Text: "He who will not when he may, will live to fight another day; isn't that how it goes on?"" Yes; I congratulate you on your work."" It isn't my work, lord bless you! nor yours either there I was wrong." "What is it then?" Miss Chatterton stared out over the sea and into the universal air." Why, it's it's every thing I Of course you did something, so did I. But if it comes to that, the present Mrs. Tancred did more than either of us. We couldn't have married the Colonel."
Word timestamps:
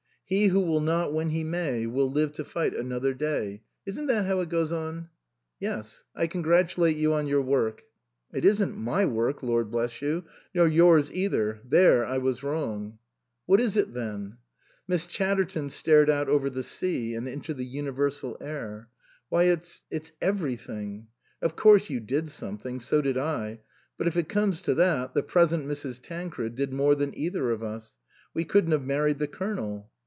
"He 0.31 0.47
who 0.47 0.61
will 0.61 0.79
not 0.79 1.11
when 1.11 1.31
he 1.31 1.43
may, 1.43 1.85
will 1.85 2.09
live 2.09 2.31
to 2.35 2.45
fight 2.45 2.73
another 2.73 3.13
day; 3.13 3.63
isn't 3.85 4.05
that 4.07 4.25
how 4.25 4.39
it 4.39 4.47
goes 4.47 4.71
on?"" 4.71 5.09
Yes; 5.59 6.05
I 6.15 6.25
congratulate 6.27 6.95
you 6.95 7.11
on 7.13 7.27
your 7.27 7.41
work."" 7.41 7.83
It 8.33 8.45
isn't 8.45 8.77
my 8.77 9.03
work, 9.03 9.43
lord 9.43 9.69
bless 9.71 10.01
you! 10.01 10.23
nor 10.55 10.69
yours 10.69 11.11
either 11.11 11.59
there 11.65 12.05
I 12.05 12.19
was 12.19 12.43
wrong." 12.43 12.97
"What 13.45 13.59
is 13.59 13.75
it 13.75 13.93
then?" 13.93 14.37
Miss 14.87 15.05
Chatterton 15.05 15.69
stared 15.69 16.09
out 16.09 16.29
over 16.29 16.49
the 16.49 16.63
sea 16.63 17.13
and 17.13 17.27
into 17.27 17.53
the 17.53 17.65
universal 17.65 18.37
air." 18.39 18.87
Why, 19.27 19.43
it's 19.43 19.83
it's 19.91 20.13
every 20.21 20.55
thing 20.55 21.07
I 21.43 21.47
Of 21.47 21.57
course 21.57 21.89
you 21.89 21.99
did 21.99 22.29
something, 22.29 22.79
so 22.79 23.01
did 23.01 23.17
I. 23.17 23.59
But 23.97 24.07
if 24.07 24.15
it 24.15 24.29
comes 24.29 24.61
to 24.61 24.73
that, 24.75 25.13
the 25.13 25.23
present 25.23 25.67
Mrs. 25.67 26.01
Tancred 26.01 26.55
did 26.55 26.71
more 26.71 26.95
than 26.95 27.13
either 27.17 27.51
of 27.51 27.61
us. 27.61 27.97
We 28.33 28.45
couldn't 28.45 28.71
have 28.71 28.85
married 28.85 29.19
the 29.19 29.27
Colonel." 29.27 29.89